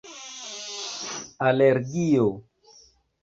[1.47, 2.25] alergio